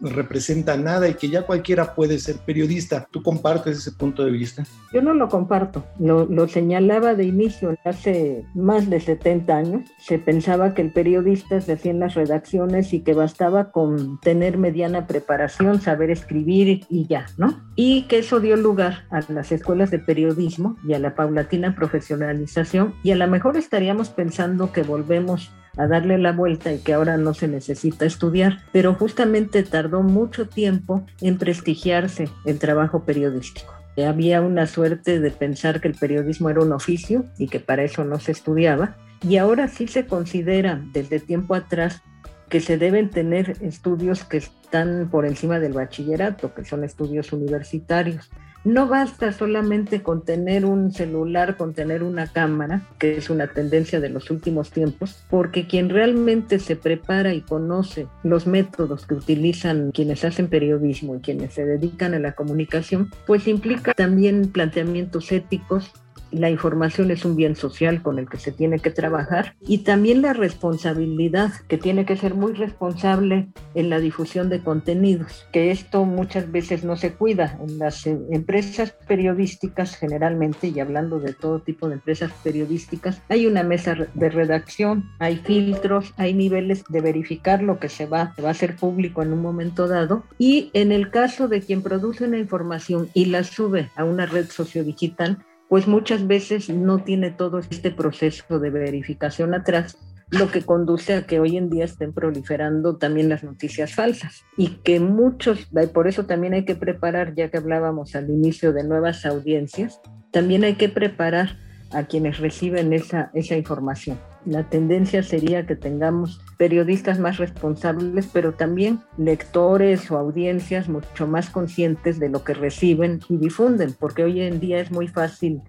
representan 0.00 0.84
nada 0.84 1.08
y 1.08 1.14
que 1.14 1.28
ya 1.28 1.42
cualquiera 1.42 1.94
puede 1.94 2.18
ser 2.18 2.36
periodista. 2.36 3.06
¿Tú 3.10 3.22
compartes 3.22 3.78
ese 3.78 3.92
punto 3.92 4.24
de 4.24 4.30
vista? 4.30 4.64
Yo 4.92 5.02
no 5.02 5.12
lo 5.12 5.28
comparto. 5.28 5.84
Lo 5.98 6.48
señalaba 6.48 7.14
de 7.14 7.24
inicio, 7.24 7.76
hace 7.84 8.44
más 8.54 8.88
de 8.88 9.00
70 9.00 9.56
años, 9.56 9.90
se 9.98 10.18
pensaba 10.18 10.74
que 10.74 10.82
el 10.82 10.92
periodista 10.92 11.60
se 11.60 11.72
hacía 11.72 11.90
en 11.90 12.00
las 12.00 12.14
redacciones 12.14 12.77
y 12.92 13.00
que 13.00 13.14
bastaba 13.14 13.70
con 13.70 14.18
tener 14.20 14.58
mediana 14.58 15.06
preparación, 15.06 15.80
saber 15.80 16.10
escribir 16.10 16.84
y 16.88 17.06
ya, 17.06 17.26
¿no? 17.36 17.60
Y 17.76 18.02
que 18.02 18.18
eso 18.18 18.40
dio 18.40 18.56
lugar 18.56 19.04
a 19.10 19.20
las 19.32 19.52
escuelas 19.52 19.90
de 19.90 19.98
periodismo 19.98 20.76
y 20.86 20.94
a 20.94 20.98
la 20.98 21.14
paulatina 21.14 21.74
profesionalización 21.74 22.94
y 23.02 23.10
a 23.10 23.16
lo 23.16 23.26
mejor 23.28 23.56
estaríamos 23.56 24.10
pensando 24.10 24.72
que 24.72 24.82
volvemos 24.82 25.52
a 25.76 25.86
darle 25.86 26.18
la 26.18 26.32
vuelta 26.32 26.72
y 26.72 26.78
que 26.78 26.92
ahora 26.92 27.16
no 27.16 27.34
se 27.34 27.48
necesita 27.48 28.04
estudiar, 28.04 28.58
pero 28.72 28.94
justamente 28.94 29.62
tardó 29.62 30.02
mucho 30.02 30.48
tiempo 30.48 31.06
en 31.20 31.38
prestigiarse 31.38 32.28
el 32.44 32.58
trabajo 32.58 33.04
periodístico. 33.04 33.72
Había 33.96 34.42
una 34.42 34.66
suerte 34.66 35.18
de 35.18 35.30
pensar 35.30 35.80
que 35.80 35.88
el 35.88 35.94
periodismo 35.94 36.50
era 36.50 36.60
un 36.60 36.72
oficio 36.72 37.24
y 37.36 37.48
que 37.48 37.58
para 37.58 37.82
eso 37.82 38.04
no 38.04 38.20
se 38.20 38.32
estudiaba, 38.32 38.96
y 39.26 39.36
ahora 39.36 39.66
sí 39.66 39.88
se 39.88 40.06
considera 40.06 40.80
desde 40.92 41.18
tiempo 41.18 41.54
atrás 41.54 42.02
que 42.48 42.60
se 42.60 42.78
deben 42.78 43.10
tener 43.10 43.56
estudios 43.60 44.24
que 44.24 44.38
están 44.38 45.08
por 45.10 45.26
encima 45.26 45.58
del 45.60 45.72
bachillerato, 45.72 46.54
que 46.54 46.64
son 46.64 46.84
estudios 46.84 47.32
universitarios. 47.32 48.30
No 48.64 48.88
basta 48.88 49.32
solamente 49.32 50.02
con 50.02 50.24
tener 50.24 50.64
un 50.64 50.92
celular, 50.92 51.56
con 51.56 51.74
tener 51.74 52.02
una 52.02 52.26
cámara, 52.26 52.82
que 52.98 53.16
es 53.16 53.30
una 53.30 53.46
tendencia 53.46 54.00
de 54.00 54.08
los 54.08 54.30
últimos 54.30 54.70
tiempos, 54.70 55.24
porque 55.30 55.66
quien 55.66 55.88
realmente 55.88 56.58
se 56.58 56.74
prepara 56.74 57.32
y 57.32 57.40
conoce 57.40 58.08
los 58.24 58.46
métodos 58.46 59.06
que 59.06 59.14
utilizan 59.14 59.92
quienes 59.92 60.24
hacen 60.24 60.48
periodismo 60.48 61.16
y 61.16 61.20
quienes 61.20 61.54
se 61.54 61.64
dedican 61.64 62.14
a 62.14 62.18
la 62.18 62.32
comunicación, 62.32 63.10
pues 63.26 63.46
implica 63.46 63.94
también 63.94 64.50
planteamientos 64.50 65.30
éticos, 65.30 65.92
la 66.30 66.50
información 66.50 67.10
es 67.10 67.24
un 67.24 67.36
bien 67.36 67.56
social 67.56 68.02
con 68.02 68.18
el 68.18 68.28
que 68.28 68.38
se 68.38 68.52
tiene 68.52 68.78
que 68.78 68.90
trabajar 68.90 69.56
y 69.60 69.78
también 69.78 70.22
la 70.22 70.32
responsabilidad, 70.32 71.52
que 71.68 71.78
tiene 71.78 72.04
que 72.04 72.16
ser 72.16 72.34
muy 72.34 72.52
responsable 72.52 73.48
en 73.74 73.90
la 73.90 74.00
difusión 74.00 74.48
de 74.48 74.62
contenidos, 74.62 75.46
que 75.52 75.70
esto 75.70 76.04
muchas 76.04 76.50
veces 76.50 76.84
no 76.84 76.96
se 76.96 77.12
cuida. 77.14 77.58
En 77.66 77.78
las 77.78 78.06
eh, 78.06 78.18
empresas 78.30 78.94
periodísticas 79.06 79.96
generalmente, 79.96 80.68
y 80.68 80.80
hablando 80.80 81.20
de 81.20 81.32
todo 81.32 81.60
tipo 81.60 81.88
de 81.88 81.94
empresas 81.94 82.32
periodísticas, 82.42 83.22
hay 83.28 83.46
una 83.46 83.62
mesa 83.62 83.96
de 84.14 84.30
redacción, 84.30 85.04
hay 85.18 85.36
filtros, 85.36 86.12
hay 86.16 86.34
niveles 86.34 86.84
de 86.88 87.00
verificar 87.00 87.62
lo 87.62 87.78
que 87.78 87.88
se 87.88 88.06
va, 88.06 88.34
va 88.42 88.48
a 88.48 88.52
hacer 88.52 88.76
público 88.76 89.22
en 89.22 89.32
un 89.32 89.42
momento 89.42 89.88
dado 89.88 90.24
y 90.38 90.70
en 90.74 90.92
el 90.92 91.10
caso 91.10 91.48
de 91.48 91.60
quien 91.60 91.82
produce 91.82 92.24
una 92.24 92.38
información 92.38 93.08
y 93.14 93.26
la 93.26 93.44
sube 93.44 93.90
a 93.96 94.04
una 94.04 94.26
red 94.26 94.48
sociodigital, 94.50 95.44
pues 95.68 95.86
muchas 95.86 96.26
veces 96.26 96.70
no 96.70 97.02
tiene 97.04 97.30
todo 97.30 97.58
este 97.58 97.90
proceso 97.90 98.58
de 98.58 98.70
verificación 98.70 99.54
atrás, 99.54 99.98
lo 100.30 100.50
que 100.50 100.62
conduce 100.62 101.14
a 101.14 101.26
que 101.26 101.40
hoy 101.40 101.56
en 101.56 101.70
día 101.70 101.84
estén 101.84 102.12
proliferando 102.12 102.96
también 102.96 103.28
las 103.28 103.44
noticias 103.44 103.94
falsas 103.94 104.44
y 104.56 104.68
que 104.82 105.00
muchos, 105.00 105.68
por 105.92 106.06
eso 106.06 106.26
también 106.26 106.52
hay 106.54 106.64
que 106.64 106.74
preparar, 106.74 107.34
ya 107.34 107.50
que 107.50 107.58
hablábamos 107.58 108.14
al 108.14 108.28
inicio 108.30 108.72
de 108.72 108.84
nuevas 108.84 109.24
audiencias, 109.24 110.00
también 110.30 110.64
hay 110.64 110.74
que 110.74 110.88
preparar 110.88 111.56
a 111.92 112.04
quienes 112.04 112.38
reciben 112.38 112.92
esa, 112.92 113.30
esa 113.34 113.56
información. 113.56 114.18
La 114.44 114.64
tendencia 114.64 115.22
sería 115.22 115.66
que 115.66 115.76
tengamos 115.76 116.40
periodistas 116.56 117.18
más 117.18 117.38
responsables, 117.38 118.28
pero 118.32 118.52
también 118.52 119.00
lectores 119.16 120.10
o 120.10 120.18
audiencias 120.18 120.88
mucho 120.88 121.26
más 121.26 121.50
conscientes 121.50 122.18
de 122.18 122.28
lo 122.28 122.44
que 122.44 122.54
reciben 122.54 123.20
y 123.28 123.36
difunden, 123.36 123.94
porque 123.98 124.24
hoy 124.24 124.40
en 124.40 124.60
día 124.60 124.80
es 124.80 124.90
muy 124.90 125.08
fácil 125.08 125.60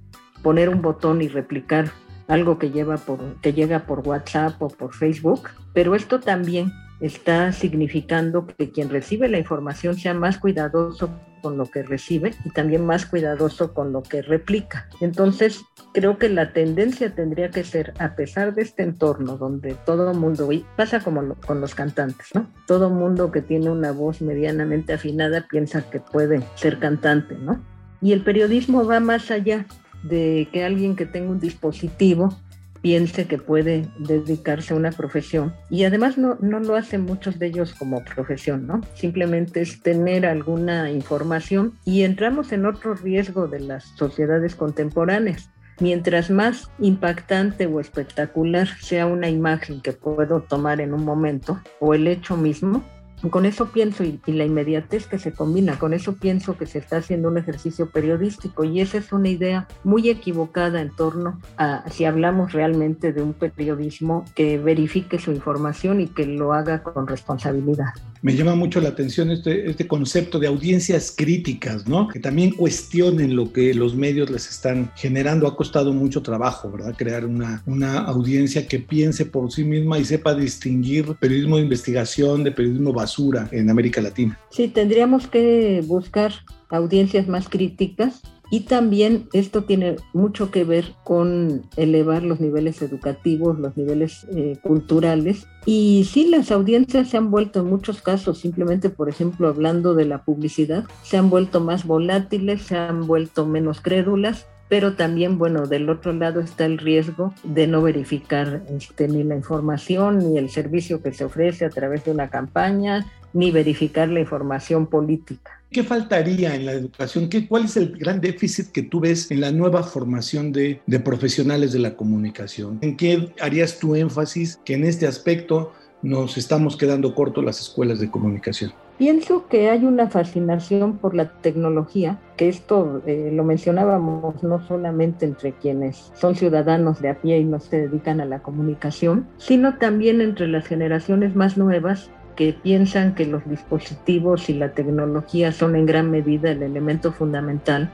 poner 0.43 0.69
un 0.69 0.81
botón 0.81 1.21
y 1.21 1.27
replicar 1.27 1.91
algo 2.27 2.59
que, 2.59 2.69
lleva 2.69 2.97
por, 2.97 3.19
que 3.41 3.53
llega 3.53 3.79
por 3.79 4.07
WhatsApp 4.07 4.61
o 4.61 4.67
por 4.67 4.93
Facebook, 4.93 5.49
pero 5.73 5.95
esto 5.95 6.19
también 6.19 6.71
está 6.99 7.51
significando 7.51 8.45
que 8.45 8.71
quien 8.71 8.89
recibe 8.89 9.29
la 9.29 9.39
información 9.39 9.95
sea 9.95 10.13
más 10.13 10.37
cuidadoso 10.37 11.09
con 11.41 11.57
lo 11.57 11.65
que 11.65 11.83
recibe 11.83 12.33
y 12.45 12.49
también 12.49 12.85
más 12.85 13.05
cuidadoso 13.05 13.73
con 13.73 13.91
lo 13.91 14.03
que 14.03 14.21
replica. 14.21 14.87
Entonces, 15.01 15.61
creo 15.93 16.17
que 16.17 16.29
la 16.29 16.53
tendencia 16.53 17.13
tendría 17.13 17.49
que 17.51 17.63
ser, 17.63 17.93
a 17.99 18.15
pesar 18.15 18.53
de 18.55 18.61
este 18.61 18.83
entorno 18.83 19.37
donde 19.37 19.75
todo 19.85 20.13
mundo, 20.13 20.49
pasa 20.75 20.99
como 20.99 21.35
con 21.35 21.61
los 21.61 21.75
cantantes, 21.75 22.27
¿no? 22.33 22.47
Todo 22.67 22.89
mundo 22.89 23.31
que 23.31 23.41
tiene 23.41 23.69
una 23.69 23.91
voz 23.91 24.21
medianamente 24.21 24.93
afinada 24.93 25.47
piensa 25.49 25.89
que 25.89 25.99
puede 25.99 26.41
ser 26.55 26.79
cantante, 26.79 27.35
¿no? 27.35 27.63
Y 28.01 28.13
el 28.13 28.23
periodismo 28.23 28.85
va 28.85 28.99
más 28.99 29.31
allá 29.31 29.65
de 30.03 30.47
que 30.53 30.63
alguien 30.63 30.95
que 30.95 31.05
tenga 31.05 31.31
un 31.31 31.39
dispositivo 31.39 32.33
piense 32.81 33.25
que 33.25 33.37
puede 33.37 33.87
dedicarse 33.99 34.73
a 34.73 34.77
una 34.77 34.91
profesión. 34.91 35.53
Y 35.69 35.83
además 35.83 36.17
no, 36.17 36.37
no 36.41 36.59
lo 36.59 36.75
hacen 36.75 37.01
muchos 37.01 37.39
de 37.39 37.47
ellos 37.47 37.73
como 37.73 38.03
profesión, 38.03 38.67
¿no? 38.67 38.81
Simplemente 38.95 39.61
es 39.61 39.81
tener 39.81 40.25
alguna 40.25 40.91
información 40.91 41.73
y 41.85 42.03
entramos 42.03 42.51
en 42.51 42.65
otro 42.65 42.95
riesgo 42.95 43.47
de 43.47 43.59
las 43.59 43.85
sociedades 43.95 44.55
contemporáneas. 44.55 45.49
Mientras 45.79 46.29
más 46.29 46.69
impactante 46.79 47.65
o 47.65 47.79
espectacular 47.79 48.67
sea 48.81 49.05
una 49.05 49.29
imagen 49.29 49.81
que 49.81 49.93
puedo 49.93 50.41
tomar 50.41 50.81
en 50.81 50.93
un 50.93 51.05
momento 51.05 51.61
o 51.79 51.93
el 51.93 52.07
hecho 52.07 52.35
mismo, 52.35 52.83
con 53.29 53.45
eso 53.45 53.71
pienso, 53.71 54.03
y, 54.03 54.19
la 54.27 54.45
inmediatez 54.45 55.07
que 55.07 55.19
se 55.19 55.33
combina, 55.33 55.77
con 55.77 55.93
eso 55.93 56.15
pienso 56.15 56.57
que 56.57 56.65
se 56.65 56.79
está 56.79 56.97
haciendo 56.97 57.27
un 57.27 57.37
ejercicio 57.37 57.89
periodístico 57.89 58.63
y 58.63 58.79
esa 58.79 58.97
es 58.97 59.11
una 59.11 59.27
idea 59.27 59.67
muy 59.83 60.09
equivocada 60.09 60.81
en 60.81 60.95
torno 60.95 61.39
a 61.57 61.83
si 61.89 62.05
hablamos 62.05 62.53
realmente 62.53 63.11
de 63.11 63.21
un 63.21 63.33
periodismo 63.33 64.23
que 64.35 64.57
verifique 64.57 65.19
su 65.19 65.31
información 65.31 65.99
y 65.99 66.07
que 66.07 66.25
lo 66.25 66.53
haga 66.53 66.83
con 66.83 67.07
responsabilidad. 67.07 67.93
Me 68.21 68.35
llama 68.35 68.55
mucho 68.55 68.81
la 68.81 68.89
atención 68.89 69.31
este, 69.31 69.69
este 69.69 69.87
concepto 69.87 70.39
de 70.39 70.47
audiencias 70.47 71.13
críticas, 71.15 71.87
¿no? 71.87 72.07
Que 72.07 72.19
también 72.19 72.51
cuestionen 72.51 73.35
lo 73.35 73.51
que 73.53 73.73
los 73.73 73.95
medios 73.95 74.29
les 74.29 74.49
están 74.49 74.91
generando. 74.95 75.47
Ha 75.47 75.55
costado 75.55 75.93
mucho 75.93 76.21
trabajo, 76.21 76.71
¿verdad? 76.71 76.95
Crear 76.97 77.25
una, 77.25 77.63
una 77.65 77.99
audiencia 77.99 78.67
que 78.67 78.79
piense 78.79 79.25
por 79.25 79.51
sí 79.51 79.63
misma 79.63 79.99
y 79.99 80.05
sepa 80.05 80.33
distinguir 80.33 81.15
periodismo 81.19 81.57
de 81.57 81.63
investigación 81.63 82.43
de 82.43 82.51
periodismo 82.51 82.93
basado 82.93 83.09
en 83.51 83.69
América 83.69 84.01
Latina. 84.01 84.39
Sí, 84.49 84.67
tendríamos 84.67 85.27
que 85.27 85.83
buscar 85.85 86.31
audiencias 86.69 87.27
más 87.27 87.49
críticas 87.49 88.21
Y 88.51 88.61
también 88.61 89.27
esto 89.33 89.63
tiene 89.63 89.97
mucho 90.13 90.49
que 90.49 90.63
ver 90.63 90.93
con 91.03 91.63
elevar 91.75 92.23
los 92.23 92.39
niveles 92.39 92.81
educativos, 92.81 93.59
los 93.59 93.77
niveles 93.77 94.25
eh, 94.35 94.57
culturales. 94.63 95.45
Y 95.65 96.07
sí, 96.09 96.27
las 96.27 96.51
audiencias 96.51 97.09
se 97.09 97.17
han 97.17 97.29
vuelto 97.29 97.59
en 97.59 97.67
muchos 97.67 98.01
casos, 98.01 98.39
simplemente 98.39 98.89
por 98.89 99.07
ejemplo 99.07 99.47
hablando 99.47 99.93
de 99.93 100.05
la 100.05 100.23
publicidad, 100.23 100.85
se 101.03 101.17
han 101.17 101.29
vuelto 101.29 101.59
más 101.59 101.85
volátiles, 101.85 102.63
se 102.63 102.75
han 102.75 103.05
vuelto 103.05 103.45
menos 103.45 103.81
crédulas 103.81 104.47
pero 104.69 104.93
también, 104.93 105.37
bueno, 105.37 105.65
del 105.65 105.89
otro 105.89 106.13
lado 106.13 106.39
está 106.39 106.65
el 106.65 106.77
riesgo 106.77 107.33
de 107.43 107.67
no 107.67 107.81
verificar 107.81 108.61
este, 108.69 109.07
ni 109.07 109.23
la 109.23 109.35
información 109.35 110.19
ni 110.19 110.37
el 110.37 110.49
servicio 110.49 111.01
que 111.01 111.11
se 111.11 111.25
ofrece 111.25 111.65
a 111.65 111.69
través 111.69 112.05
de 112.05 112.11
una 112.11 112.29
campaña, 112.29 113.05
ni 113.33 113.51
verificar 113.51 114.07
la 114.09 114.19
información 114.21 114.87
política. 114.87 115.51
¿Qué 115.71 115.83
faltaría 115.83 116.55
en 116.55 116.65
la 116.65 116.71
educación? 116.73 117.29
¿Qué, 117.29 117.47
¿Cuál 117.47 117.65
es 117.65 117.77
el 117.77 117.97
gran 117.97 118.21
déficit 118.21 118.71
que 118.71 118.83
tú 118.83 118.99
ves 119.01 119.29
en 119.29 119.41
la 119.41 119.51
nueva 119.51 119.83
formación 119.83 120.51
de, 120.51 120.81
de 120.85 120.99
profesionales 120.99 121.71
de 121.73 121.79
la 121.79 121.95
comunicación? 121.95 122.79
¿En 122.81 122.95
qué 122.97 123.31
harías 123.39 123.77
tu 123.77 123.95
énfasis 123.95 124.59
que 124.65 124.73
en 124.73 124.83
este 124.83 125.05
aspecto 125.05 125.73
nos 126.01 126.37
estamos 126.37 126.77
quedando 126.77 127.13
cortos 127.13 127.43
las 127.43 127.59
escuelas 127.59 127.99
de 127.99 128.09
comunicación? 128.09 128.71
Pienso 128.99 129.47
que 129.47 129.69
hay 129.69 129.85
una 129.85 130.09
fascinación 130.09 130.97
por 130.97 131.15
la 131.15 131.29
tecnología, 131.29 132.19
que 132.35 132.49
esto 132.49 133.01
eh, 133.05 133.31
lo 133.33 133.45
mencionábamos 133.45 134.43
no 134.43 134.61
solamente 134.67 135.25
entre 135.25 135.53
quienes 135.53 136.11
son 136.15 136.35
ciudadanos 136.35 137.01
de 137.01 137.07
a 137.07 137.21
pie 137.21 137.39
y 137.39 137.45
no 137.45 137.61
se 137.61 137.87
dedican 137.87 138.19
a 138.19 138.25
la 138.25 138.39
comunicación, 138.39 139.25
sino 139.37 139.77
también 139.77 140.19
entre 140.19 140.49
las 140.49 140.67
generaciones 140.67 141.33
más 141.33 141.57
nuevas 141.57 142.11
que 142.35 142.51
piensan 142.51 143.15
que 143.15 143.25
los 143.25 143.49
dispositivos 143.49 144.49
y 144.49 144.55
la 144.55 144.73
tecnología 144.73 145.53
son 145.53 145.77
en 145.77 145.85
gran 145.85 146.11
medida 146.11 146.51
el 146.51 146.61
elemento 146.61 147.13
fundamental. 147.13 147.89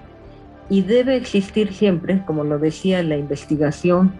Y 0.71 0.81
debe 0.81 1.17
existir 1.17 1.71
siempre, 1.71 2.23
como 2.25 2.43
lo 2.43 2.57
decía, 2.57 3.03
la 3.03 3.15
investigación, 3.15 4.11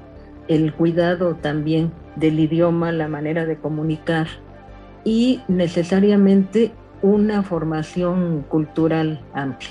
el 0.48 0.72
cuidado 0.72 1.34
también 1.34 1.92
del 2.15 2.39
idioma, 2.39 2.92
la 2.92 3.08
manera 3.08 3.48
de 3.48 3.58
comunicar 3.58 4.27
y 5.06 5.42
necesariamente 5.48 6.72
una 7.02 7.44
formación 7.44 8.44
cultural 8.50 9.22
amplia. 9.34 9.70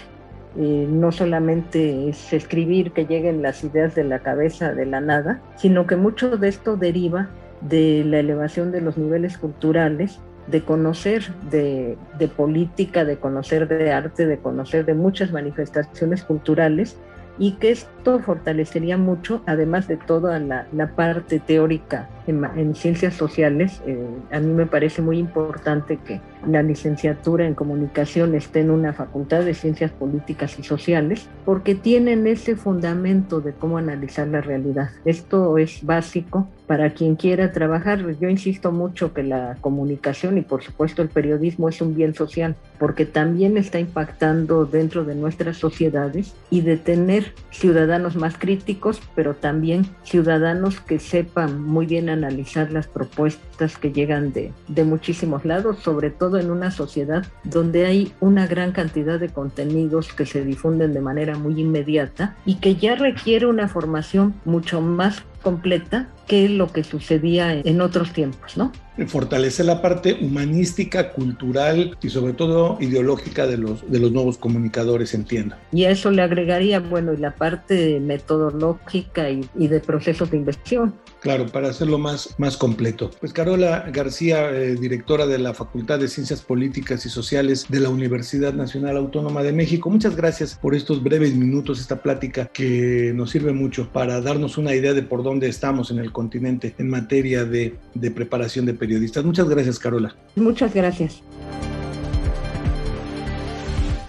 Eh, 0.57 0.87
no 0.89 1.11
solamente 1.11 2.09
es 2.09 2.33
escribir 2.33 2.93
que 2.93 3.07
lleguen 3.07 3.43
las 3.43 3.65
ideas 3.65 3.97
de 3.97 4.05
la 4.05 4.21
cabeza 4.21 4.73
de 4.73 4.87
la 4.87 5.01
nada, 5.01 5.43
sino 5.57 5.87
que 5.87 5.97
mucho 5.97 6.37
de 6.37 6.49
esto 6.49 6.77
deriva 6.77 7.29
de 7.61 8.05
la 8.07 8.21
elevación 8.21 8.71
de 8.71 8.81
los 8.81 8.97
niveles 8.97 9.37
culturales, 9.37 10.21
de 10.47 10.63
conocer 10.63 11.33
de, 11.51 11.97
política, 12.37 13.05
de 13.05 13.17
conocer 13.17 13.67
de 13.67 13.93
arte, 13.93 14.27
de 14.27 14.39
conocer 14.39 14.85
de 14.85 14.95
muchas 14.95 15.33
manifestaciones 15.33 16.23
culturales 16.23 16.97
y 17.39 17.53
que 17.53 17.71
esto 17.73 18.21
fortalecería 18.21 18.97
mucho, 18.97 19.43
además 19.47 19.89
de 19.89 19.97
toda 19.97 20.39
la, 20.39 20.67
parte 20.95 21.41
teórica 21.41 22.09
en, 22.27 22.75
ciencias 22.75 23.15
sociales. 23.15 23.81
Eh, 23.87 24.07
a 24.33 24.41
mí 24.41 24.53
me 24.53 24.67
parece 24.67 25.03
muy 25.03 25.19
importante 25.19 25.99
que 26.05 26.21
la 26.47 26.63
licenciatura 26.63 27.47
en 27.47 27.55
comunicación 27.55 28.35
esté 28.35 28.61
en 28.61 28.71
una 28.71 28.93
facultad 28.93 29.43
de 29.45 29.55
ciencias 29.55 29.91
políticas 29.91 30.59
y 30.59 30.63
sociales, 30.63 31.29
porque 31.45 31.75
tienen 31.75 32.27
ese 32.27 32.57
fundamento 32.57 33.41
de 33.41 33.53
cómo 33.53 33.79
analizar 33.79 34.29
la 34.29 34.41
realidad. 34.41 34.91
Esto 35.05 35.59
es 35.59 35.85
básico 35.85 36.49
para 36.67 36.95
quien 36.95 37.17
quiera 37.17 37.53
trabajar. 37.53 38.05
Yo 38.19 38.29
insisto 38.29 38.73
mucho 38.73 39.13
que 39.13 39.23
la 39.23 39.57
comunicación 39.61 40.39
y 40.39 40.43
por 40.43 40.63
supuesto 40.63 41.03
el 41.03 41.09
periodismo 41.09 41.69
es 41.69 41.81
un 41.81 41.95
bien 41.95 42.15
social, 42.15 42.57
porque 42.79 43.05
también 43.07 43.57
está 43.57 43.79
impactando 43.79 44.65
dentro 44.65 45.05
de 45.05 45.15
nuestras 45.15 45.59
sociedades 45.59 46.35
y 46.51 46.63
de 46.63 46.77
tener 46.77 47.35
ciudadanos 47.51 48.17
más 48.17 48.39
críticos, 48.39 49.01
pero 49.15 49.35
también 49.35 49.87
ciudadanos 50.05 50.81
que 50.81 50.99
sepan 50.99 51.63
muy 51.63 51.87
bien 51.87 52.09
analizar 52.15 52.73
las 52.73 52.87
propuestas 52.87 53.77
que 53.77 53.93
llegan 53.93 54.33
de, 54.33 54.53
de 54.69 54.85
muchísimos 54.85 55.45
lados, 55.45 55.79
sobre 55.81 56.11
todo 56.11 56.39
en 56.39 56.51
una 56.51 56.71
sociedad 56.71 57.27
donde 57.45 57.87
hay 57.87 58.13
una 58.21 58.47
gran 58.47 58.73
cantidad 58.73 59.21
de 59.21 59.29
contenidos 59.29 60.13
que 60.13 60.27
se 60.27 60.45
difunden 60.45 60.95
de 60.95 61.01
manera 61.01 61.37
muy 61.37 61.61
inmediata 61.61 62.37
y 62.47 62.57
que 62.57 62.77
ya 62.77 62.95
requiere 62.95 63.47
una 63.47 63.69
formación 63.69 64.35
mucho 64.45 64.81
más 64.81 65.23
completa 65.45 66.09
que 66.27 66.49
lo 66.49 66.73
que 66.73 66.83
sucedía 66.83 67.53
en 67.53 67.81
otros 67.81 68.13
tiempos, 68.13 68.57
¿no? 68.57 68.73
Fortalecer 69.07 69.67
la 69.67 69.83
parte 69.83 70.17
humanística, 70.21 71.13
cultural 71.13 71.97
y 72.01 72.09
sobre 72.09 72.33
todo 72.33 72.79
ideológica 72.81 73.47
de 73.47 73.59
los, 73.59 73.91
de 73.91 73.99
los 73.99 74.13
nuevos 74.13 74.39
comunicadores, 74.39 75.15
entiendo. 75.15 75.57
Y 75.73 75.85
a 75.85 75.91
eso 75.91 76.11
le 76.11 76.23
agregaría, 76.23 76.81
bueno, 76.81 77.13
y 77.13 77.19
la 77.19 77.35
parte 77.35 78.01
metodológica 78.01 79.31
y, 79.31 79.45
y 79.57 79.69
de 79.69 79.81
procesos 79.81 80.31
de 80.31 80.39
inversión. 80.39 80.95
Claro, 81.21 81.47
para 81.47 81.69
hacerlo 81.71 81.99
más, 81.99 82.35
más 82.39 82.57
completo. 82.57 83.11
Pues 83.19 83.33
Carola 83.33 83.87
García, 83.91 84.51
eh, 84.51 84.77
directora 84.77 85.27
de 85.27 85.39
la 85.39 85.55
Facultad 85.55 85.99
de 85.99 86.09
Ciencias 86.09 86.43
Políticas 86.43 87.05
y 87.07 87.09
Sociales 87.09 87.67
de 87.69 87.81
la 87.81 87.89
Universidad 87.89 88.53
Nacional 88.53 88.99
Autónoma 88.99 89.43
de 89.43 89.53
México, 89.53 89.89
muchas 89.89 90.17
gracias 90.17 90.55
por 90.55 90.75
estos 90.75 91.03
breves 91.03 91.35
minutos, 91.35 91.81
esta 91.81 92.03
plática 92.03 92.51
que 92.53 93.13
nos 93.15 93.31
sirve 93.31 93.53
mucho 93.53 93.89
para 93.91 94.21
darnos 94.21 94.59
una 94.59 94.75
idea 94.75 94.93
de 94.93 95.03
por 95.03 95.23
dónde 95.23 95.34
estamos 95.43 95.91
en 95.91 95.99
el 95.99 96.13
continente 96.13 96.75
en 96.79 96.91
materia 96.91 97.45
de, 97.45 97.75
de 97.95 98.11
preparación 98.11 98.67
de 98.67 98.75
periodistas. 98.75 99.25
Muchas 99.25 99.49
gracias, 99.49 99.79
Carola. 99.79 100.15
Muchas 100.37 100.75
gracias. 100.75 101.23